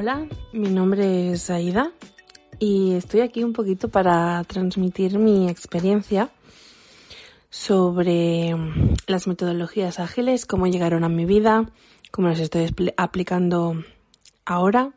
Hola, 0.00 0.28
mi 0.52 0.68
nombre 0.68 1.32
es 1.32 1.50
Aida 1.50 1.90
y 2.60 2.92
estoy 2.92 3.22
aquí 3.22 3.42
un 3.42 3.52
poquito 3.52 3.88
para 3.88 4.44
transmitir 4.44 5.18
mi 5.18 5.48
experiencia 5.48 6.30
sobre 7.50 8.54
las 9.08 9.26
metodologías 9.26 9.98
ágiles, 9.98 10.46
cómo 10.46 10.68
llegaron 10.68 11.02
a 11.02 11.08
mi 11.08 11.24
vida, 11.24 11.68
cómo 12.12 12.28
las 12.28 12.38
estoy 12.38 12.72
aplicando 12.96 13.82
ahora 14.44 14.92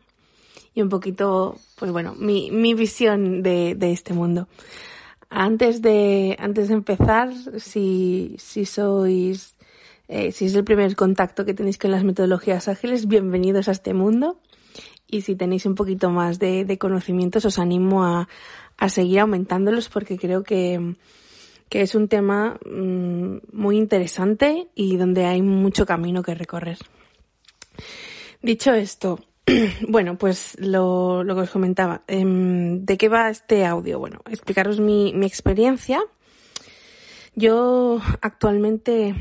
y 0.75 0.83
un 0.83 0.89
poquito, 0.89 1.57
pues 1.79 1.91
bueno, 1.91 2.13
mi, 2.13 2.51
mi 2.51 2.75
visión 2.75 3.41
de, 3.41 3.75
este 3.81 4.13
mundo. 4.13 4.47
Antes 5.31 5.81
de, 5.81 6.35
antes 6.37 6.67
de 6.67 6.75
empezar, 6.75 7.33
si, 7.57 8.35
si 8.37 8.65
sois, 8.65 9.55
eh, 10.07 10.31
si 10.31 10.45
es 10.45 10.53
el 10.53 10.63
primer 10.63 10.95
contacto 10.95 11.43
que 11.43 11.55
tenéis 11.55 11.79
con 11.79 11.89
las 11.89 12.03
metodologías 12.03 12.67
ágiles, 12.67 13.07
bienvenidos 13.07 13.67
a 13.67 13.71
este 13.71 13.95
mundo 13.95 14.37
y 15.11 15.21
si 15.21 15.35
tenéis 15.35 15.65
un 15.65 15.75
poquito 15.75 16.09
más 16.09 16.39
de, 16.39 16.77
conocimientos 16.79 17.45
os 17.45 17.59
animo 17.59 18.03
a, 18.03 18.27
a, 18.77 18.89
seguir 18.89 19.19
aumentándolos 19.19 19.89
porque 19.89 20.17
creo 20.17 20.43
que, 20.43 20.95
que 21.69 21.81
es 21.81 21.93
un 21.93 22.07
tema 22.07 22.57
mmm, 22.65 23.37
muy 23.51 23.77
interesante 23.77 24.69
y 24.73 24.97
donde 24.97 25.25
hay 25.25 25.41
mucho 25.41 25.85
camino 25.85 26.23
que 26.23 26.33
recorrer. 26.33 26.79
Dicho 28.41 28.73
esto, 28.73 29.19
bueno, 29.87 30.17
pues 30.17 30.57
lo, 30.59 31.23
lo, 31.23 31.35
que 31.35 31.41
os 31.41 31.49
comentaba, 31.51 32.03
eh, 32.07 32.23
¿de 32.25 32.97
qué 32.97 33.09
va 33.09 33.29
este 33.29 33.65
audio? 33.65 33.99
Bueno, 33.99 34.21
explicaros 34.29 34.79
mi, 34.79 35.13
mi 35.13 35.25
experiencia. 35.25 36.01
Yo 37.35 38.01
actualmente 38.21 39.15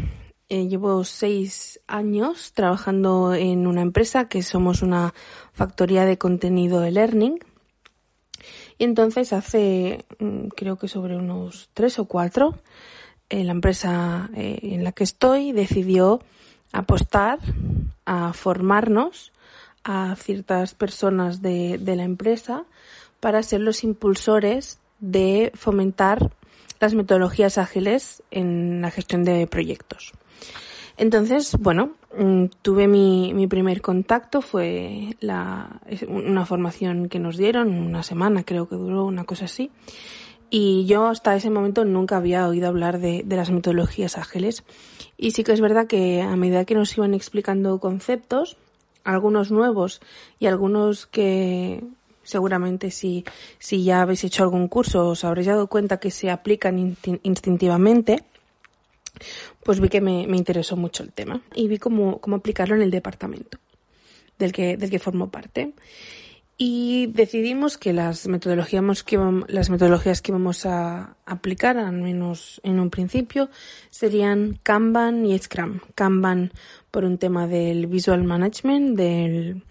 eh, 0.50 0.66
llevo 0.66 1.04
seis 1.04 1.80
años 1.86 2.52
trabajando 2.54 3.34
en 3.34 3.68
una 3.68 3.82
empresa 3.82 4.28
que 4.28 4.42
somos 4.42 4.82
una 4.82 5.14
factoría 5.52 6.04
de 6.04 6.18
contenido 6.18 6.80
de 6.80 6.90
learning. 6.90 7.38
Y 8.76 8.82
entonces 8.82 9.32
hace, 9.32 10.04
mm, 10.18 10.48
creo 10.48 10.76
que 10.76 10.88
sobre 10.88 11.16
unos 11.16 11.70
tres 11.72 12.00
o 12.00 12.06
cuatro, 12.06 12.58
eh, 13.28 13.44
la 13.44 13.52
empresa 13.52 14.28
eh, 14.34 14.58
en 14.62 14.82
la 14.82 14.90
que 14.90 15.04
estoy 15.04 15.52
decidió 15.52 16.20
apostar 16.72 17.38
a 18.04 18.32
formarnos 18.32 19.30
a 19.84 20.16
ciertas 20.16 20.74
personas 20.74 21.42
de, 21.42 21.78
de 21.78 21.94
la 21.94 22.02
empresa 22.02 22.64
para 23.20 23.44
ser 23.44 23.60
los 23.60 23.84
impulsores 23.84 24.80
de 24.98 25.52
fomentar 25.54 26.32
las 26.80 26.94
metodologías 26.94 27.58
ágiles 27.58 28.22
en 28.30 28.80
la 28.80 28.90
gestión 28.90 29.22
de 29.24 29.46
proyectos. 29.46 30.12
Entonces, 30.96 31.56
bueno, 31.58 31.92
mm, 32.16 32.46
tuve 32.62 32.88
mi, 32.88 33.32
mi 33.34 33.46
primer 33.46 33.80
contacto, 33.80 34.42
fue 34.42 35.16
una 36.08 36.46
formación 36.46 37.08
que 37.08 37.18
nos 37.18 37.36
dieron, 37.36 37.68
una 37.70 38.02
semana 38.02 38.44
creo 38.44 38.68
que 38.68 38.76
duró, 38.76 39.04
una 39.04 39.24
cosa 39.24 39.44
así. 39.44 39.70
Y 40.50 40.84
yo 40.86 41.06
hasta 41.06 41.36
ese 41.36 41.48
momento 41.48 41.84
nunca 41.84 42.16
había 42.16 42.48
oído 42.48 42.68
hablar 42.68 42.98
de, 42.98 43.22
de, 43.24 43.36
las 43.36 43.50
metodologías 43.50 44.18
ágiles. 44.18 44.64
Y 45.16 45.30
sí 45.30 45.44
que 45.44 45.52
es 45.52 45.60
verdad 45.60 45.86
que 45.86 46.22
a 46.22 46.34
medida 46.34 46.64
que 46.64 46.74
nos 46.74 46.96
iban 46.96 47.14
explicando 47.14 47.78
conceptos, 47.78 48.56
algunos 49.04 49.50
nuevos 49.50 50.00
y 50.38 50.46
algunos 50.46 51.06
que 51.06 51.84
seguramente 52.30 52.90
si, 52.90 53.24
si 53.58 53.84
ya 53.84 54.02
habéis 54.02 54.24
hecho 54.24 54.42
algún 54.42 54.68
curso 54.68 55.08
os 55.08 55.24
habréis 55.24 55.48
dado 55.48 55.66
cuenta 55.66 55.98
que 55.98 56.10
se 56.10 56.30
aplican 56.30 56.96
instintivamente, 57.22 58.22
pues 59.64 59.80
vi 59.80 59.88
que 59.88 60.00
me, 60.00 60.26
me 60.26 60.36
interesó 60.36 60.76
mucho 60.76 61.02
el 61.02 61.12
tema 61.12 61.42
y 61.54 61.68
vi 61.68 61.78
cómo, 61.78 62.20
cómo 62.20 62.36
aplicarlo 62.36 62.74
en 62.74 62.82
el 62.82 62.90
departamento 62.90 63.58
del 64.38 64.52
que, 64.52 64.76
del 64.76 64.90
que 64.90 64.98
formo 64.98 65.30
parte. 65.30 65.74
Y 66.62 67.06
decidimos 67.06 67.78
que 67.78 67.94
las 67.94 68.26
metodologías 68.26 69.02
que, 69.02 69.18
las 69.48 69.70
metodologías 69.70 70.20
que 70.20 70.30
íbamos 70.30 70.66
a 70.66 71.16
aplicar, 71.24 71.78
al 71.78 71.92
menos 71.92 72.60
en 72.62 72.80
un 72.80 72.90
principio, 72.90 73.48
serían 73.88 74.58
Kanban 74.62 75.24
y 75.24 75.38
Scrum. 75.38 75.80
Kanban 75.94 76.52
por 76.90 77.06
un 77.06 77.16
tema 77.16 77.46
del 77.46 77.86
visual 77.86 78.24
management, 78.24 78.98
del, 78.98 79.62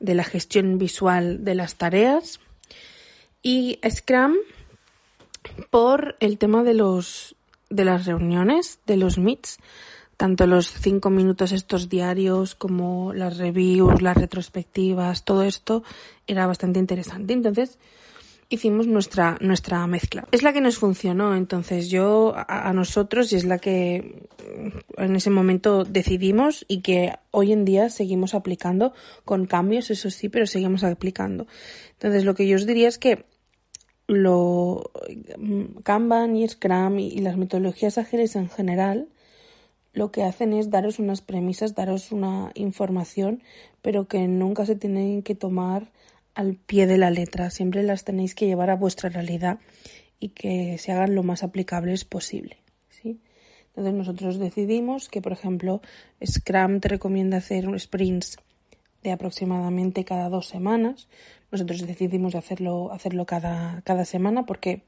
de 0.00 0.14
la 0.14 0.24
gestión 0.24 0.78
visual 0.78 1.44
de 1.44 1.54
las 1.54 1.76
tareas. 1.76 2.40
Y 3.42 3.78
Scrum 3.88 4.34
por 5.70 6.16
el 6.20 6.38
tema 6.38 6.62
de 6.62 6.74
los, 6.74 7.36
de 7.70 7.84
las 7.84 8.06
reuniones, 8.06 8.80
de 8.86 8.96
los 8.96 9.18
meets, 9.18 9.58
tanto 10.16 10.46
los 10.46 10.66
cinco 10.66 11.10
minutos 11.10 11.52
estos 11.52 11.88
diarios 11.88 12.54
como 12.54 13.12
las 13.14 13.38
reviews, 13.38 14.02
las 14.02 14.16
retrospectivas, 14.16 15.24
todo 15.24 15.44
esto 15.44 15.84
era 16.26 16.46
bastante 16.46 16.80
interesante. 16.80 17.32
Entonces 17.32 17.78
hicimos 18.48 18.86
nuestra, 18.86 19.36
nuestra 19.40 19.86
mezcla. 19.86 20.26
Es 20.32 20.42
la 20.42 20.52
que 20.52 20.60
nos 20.60 20.78
funcionó, 20.78 21.36
entonces 21.36 21.90
yo 21.90 22.34
a, 22.34 22.72
nosotros 22.72 23.32
y 23.32 23.36
es 23.36 23.44
la 23.44 23.58
que 23.58 24.26
en 24.96 25.16
ese 25.16 25.30
momento 25.30 25.84
decidimos 25.84 26.64
y 26.68 26.80
que 26.80 27.12
hoy 27.30 27.52
en 27.52 27.64
día 27.64 27.90
seguimos 27.90 28.34
aplicando 28.34 28.94
con 29.24 29.46
cambios, 29.46 29.90
eso 29.90 30.10
sí, 30.10 30.28
pero 30.28 30.46
seguimos 30.46 30.82
aplicando. 30.82 31.46
Entonces 31.92 32.24
lo 32.24 32.34
que 32.34 32.46
yo 32.46 32.56
os 32.56 32.66
diría 32.66 32.88
es 32.88 32.98
que 32.98 33.26
lo 34.06 34.90
Kanban 35.82 36.34
y 36.34 36.48
Scrum 36.48 36.98
y, 36.98 37.08
y 37.08 37.18
las 37.18 37.36
metodologías 37.36 37.98
ágiles 37.98 38.36
en 38.36 38.48
general 38.48 39.08
lo 39.92 40.12
que 40.12 40.22
hacen 40.22 40.52
es 40.52 40.70
daros 40.70 40.98
unas 40.98 41.22
premisas, 41.22 41.74
daros 41.74 42.12
una 42.12 42.52
información, 42.54 43.42
pero 43.82 44.06
que 44.06 44.28
nunca 44.28 44.64
se 44.64 44.76
tienen 44.76 45.22
que 45.22 45.34
tomar 45.34 45.90
al 46.38 46.54
pie 46.54 46.86
de 46.86 46.98
la 46.98 47.10
letra, 47.10 47.50
siempre 47.50 47.82
las 47.82 48.04
tenéis 48.04 48.36
que 48.36 48.46
llevar 48.46 48.70
a 48.70 48.76
vuestra 48.76 49.08
realidad 49.08 49.58
y 50.20 50.28
que 50.28 50.78
se 50.78 50.92
hagan 50.92 51.16
lo 51.16 51.24
más 51.24 51.42
aplicables 51.42 52.04
posible. 52.04 52.58
¿sí? 52.90 53.18
Entonces 53.70 53.92
nosotros 53.92 54.38
decidimos 54.38 55.08
que, 55.08 55.20
por 55.20 55.32
ejemplo, 55.32 55.82
Scrum 56.24 56.78
te 56.78 56.90
recomienda 56.90 57.38
hacer 57.38 57.66
sprints 57.80 58.36
de 59.02 59.10
aproximadamente 59.10 60.04
cada 60.04 60.28
dos 60.28 60.46
semanas. 60.46 61.08
Nosotros 61.50 61.84
decidimos 61.84 62.36
hacerlo, 62.36 62.92
hacerlo 62.92 63.26
cada, 63.26 63.82
cada 63.82 64.04
semana 64.04 64.46
porque 64.46 64.84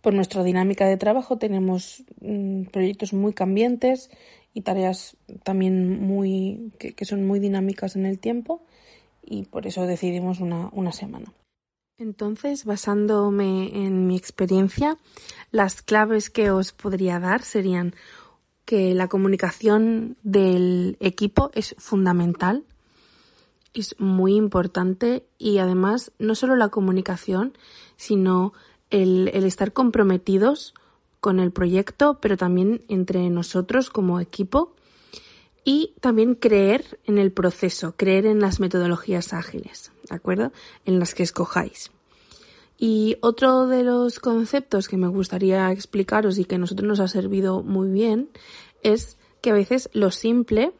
por 0.00 0.14
nuestra 0.14 0.42
dinámica 0.42 0.86
de 0.86 0.96
trabajo 0.96 1.36
tenemos 1.36 2.02
mmm, 2.22 2.62
proyectos 2.72 3.12
muy 3.12 3.34
cambiantes 3.34 4.08
y 4.54 4.62
tareas 4.62 5.18
también 5.42 6.00
muy 6.00 6.72
que, 6.78 7.04
son 7.04 7.26
muy 7.26 7.40
dinámicas 7.40 7.94
en 7.94 8.06
el 8.06 8.18
tiempo 8.18 8.64
y 9.26 9.44
por 9.44 9.66
eso 9.66 9.86
decidimos 9.86 10.40
una, 10.40 10.68
una 10.72 10.92
semana. 10.92 11.32
Entonces, 11.96 12.64
basándome 12.64 13.84
en 13.84 14.06
mi 14.06 14.16
experiencia, 14.16 14.98
las 15.52 15.80
claves 15.80 16.28
que 16.28 16.50
os 16.50 16.72
podría 16.72 17.20
dar 17.20 17.42
serían 17.42 17.94
que 18.64 18.94
la 18.94 19.08
comunicación 19.08 20.16
del 20.22 20.96
equipo 21.00 21.50
es 21.54 21.76
fundamental, 21.78 22.64
es 23.74 23.94
muy 23.98 24.34
importante 24.34 25.24
y 25.38 25.58
además 25.58 26.12
no 26.18 26.34
solo 26.34 26.56
la 26.56 26.68
comunicación, 26.68 27.56
sino 27.96 28.52
el, 28.90 29.30
el 29.32 29.44
estar 29.44 29.72
comprometidos 29.72 30.74
con 31.20 31.38
el 31.38 31.52
proyecto, 31.52 32.18
pero 32.20 32.36
también 32.36 32.84
entre 32.88 33.30
nosotros 33.30 33.90
como 33.90 34.20
equipo 34.20 34.74
y 35.64 35.94
también 36.00 36.34
creer 36.34 37.00
en 37.04 37.18
el 37.18 37.32
proceso, 37.32 37.94
creer 37.96 38.26
en 38.26 38.40
las 38.40 38.60
metodologías 38.60 39.32
ágiles, 39.32 39.92
¿de 40.08 40.14
acuerdo? 40.14 40.52
En 40.84 40.98
las 40.98 41.14
que 41.14 41.22
escojáis. 41.22 41.90
Y 42.76 43.16
otro 43.20 43.66
de 43.66 43.82
los 43.82 44.20
conceptos 44.20 44.88
que 44.88 44.96
me 44.96 45.08
gustaría 45.08 45.70
explicaros 45.72 46.38
y 46.38 46.44
que 46.44 46.56
a 46.56 46.58
nosotros 46.58 46.86
nos 46.86 47.00
ha 47.00 47.08
servido 47.08 47.62
muy 47.62 47.88
bien 47.88 48.28
es 48.82 49.16
que 49.40 49.50
a 49.50 49.54
veces 49.54 49.88
lo 49.92 50.10
simple 50.10 50.72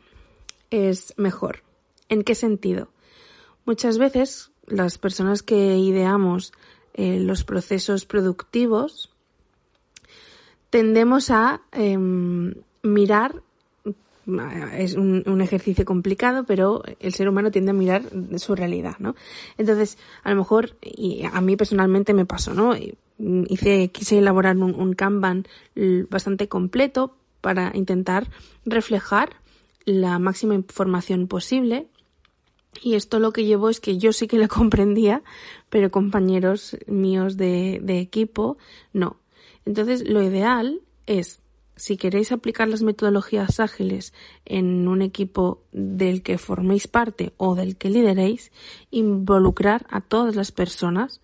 es 0.71 1.15
mejor. 1.17 1.63
¿En 2.09 2.23
qué 2.23 2.35
sentido? 2.35 2.89
Muchas 3.65 3.97
veces 3.97 4.51
las 4.67 4.99
personas 4.99 5.43
que 5.43 5.79
ideamos 5.79 6.53
eh, 6.95 7.19
los 7.21 7.45
procesos 7.45 8.05
productivos 8.05 9.11
tendemos 10.71 11.31
a 11.31 11.63
eh, 11.73 11.97
mirar 12.83 13.43
es 14.77 14.95
un, 14.95 15.41
ejercicio 15.41 15.85
complicado, 15.85 16.45
pero 16.45 16.83
el 17.01 17.13
ser 17.13 17.29
humano 17.29 17.51
tiende 17.51 17.71
a 17.71 17.75
mirar 17.75 18.03
su 18.37 18.55
realidad, 18.55 18.97
¿no? 18.99 19.15
Entonces, 19.59 19.99
a 20.23 20.31
lo 20.31 20.37
mejor, 20.37 20.77
y 20.83 21.25
a 21.25 21.41
mí 21.41 21.57
personalmente 21.57 22.15
me 22.15 22.27
pasó, 22.27 22.55
¿no? 22.55 22.75
Hice, 23.19 23.89
quise 23.89 24.19
elaborar 24.19 24.57
un, 24.57 24.75
un 24.75 24.95
Kanban 24.95 25.47
bastante 26.09 26.49
completo 26.49 27.17
para 27.41 27.73
intentar 27.75 28.29
reflejar 28.65 29.37
la 29.85 30.19
máxima 30.19 30.55
información 30.55 31.29
posible 31.29 31.89
y 32.83 32.95
esto 32.95 33.19
lo 33.19 33.33
que 33.33 33.45
llevó 33.45 33.71
es 33.71 33.81
que 33.81 33.99
yo 33.99 34.13
sí 34.13 34.27
que 34.27 34.39
lo 34.39 34.49
comprendía, 34.49 35.23
pero 35.69 35.91
compañeros 35.91 36.77
míos 36.87 37.37
de, 37.37 37.81
de 37.83 38.01
equipo 38.01 38.57
no. 38.93 39.21
Entonces, 39.65 40.07
lo 40.09 40.23
ideal 40.23 40.81
es, 41.07 41.41
si 41.77 41.97
queréis 41.97 42.33
aplicar 42.33 42.69
las 42.69 42.83
metodologías 42.83 43.61
ágiles 43.61 44.13
en 44.45 44.87
un 44.87 45.03
equipo 45.03 45.63
del 45.73 46.23
que 46.23 46.39
forméis 46.39 46.87
parte 46.87 47.33
o 47.37 47.55
del 47.55 47.77
que 47.77 47.91
lideréis, 47.91 48.53
involucrar 48.91 49.87
a 49.91 50.01
todas 50.01 50.37
las 50.37 50.53
personas 50.53 51.21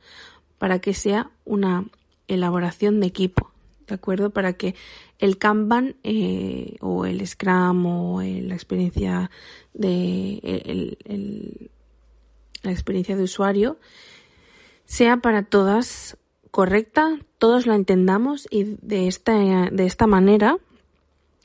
para 0.59 0.81
que 0.81 0.95
sea 0.95 1.31
una 1.45 1.87
elaboración 2.29 3.01
de 3.01 3.07
equipo, 3.07 3.51
¿de 3.87 3.95
acuerdo? 3.95 4.31
Para 4.31 4.55
que 4.55 4.75
el 5.19 5.39
Kanban 5.39 5.97
eh, 6.03 6.77
o 6.81 7.07
el 7.07 7.27
Scrum 7.27 7.87
o 7.87 8.23
la 8.23 8.55
experiencia 8.55 9.31
de 9.73 10.97
la 12.63 12.71
experiencia 12.71 13.17
de 13.17 13.23
usuario 13.23 13.79
sea 14.85 15.19
para 15.19 15.45
todas 15.45 16.17
correcta, 16.51 17.19
todos 17.39 17.67
la 17.67 17.75
entendamos 17.75 18.47
y 18.51 18.77
de 18.83 19.09
esta, 19.09 19.35
de 19.71 19.87
esta 19.87 20.07
manera 20.07 20.59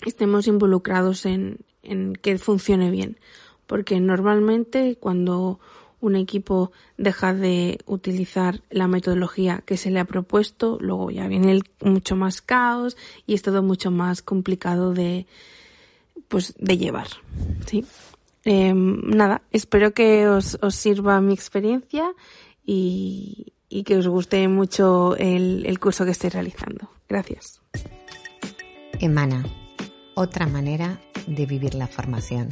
estemos 0.05 0.47
involucrados 0.47 1.25
en, 1.25 1.59
en 1.83 2.13
que 2.13 2.37
funcione 2.37 2.91
bien. 2.91 3.17
Porque 3.67 3.99
normalmente 3.99 4.97
cuando 4.99 5.59
un 6.01 6.15
equipo 6.15 6.71
deja 6.97 7.33
de 7.33 7.79
utilizar 7.85 8.61
la 8.69 8.87
metodología 8.87 9.63
que 9.65 9.77
se 9.77 9.89
le 9.89 9.99
ha 9.99 10.05
propuesto, 10.05 10.77
luego 10.79 11.09
ya 11.09 11.27
viene 11.27 11.61
mucho 11.81 12.15
más 12.15 12.41
caos 12.41 12.95
y 13.25 13.33
es 13.33 13.41
todo 13.41 13.63
mucho 13.63 13.91
más 13.91 14.21
complicado 14.21 14.93
de, 14.93 15.25
pues, 16.27 16.53
de 16.59 16.77
llevar. 16.77 17.07
¿sí? 17.65 17.85
Em, 18.43 19.01
nada, 19.09 19.41
espero 19.51 19.93
que 19.93 20.27
os, 20.27 20.57
os, 20.61 20.75
sirva 20.75 21.19
mi 21.21 21.33
experiencia 21.33 22.13
y, 22.63 23.44
y, 23.75 23.83
que 23.83 23.97
os 23.97 24.07
guste 24.07 24.47
mucho 24.47 25.15
el, 25.17 25.65
el 25.65 25.79
curso 25.79 26.05
que 26.05 26.11
estoy 26.11 26.29
realizando. 26.29 26.89
Gracias. 27.09 27.61
Emana, 28.99 29.45
otra 30.15 30.47
manera 30.47 31.01
de 31.27 31.45
vivir 31.45 31.75
la 31.75 31.87
formación. 31.87 32.49